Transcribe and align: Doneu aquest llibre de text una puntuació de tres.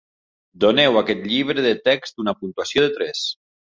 Doneu 0.63 0.95
aquest 1.01 1.21
llibre 1.33 1.65
de 1.67 1.73
text 1.89 2.25
una 2.25 2.37
puntuació 2.41 2.87
de 2.87 2.91
tres. 2.97 3.23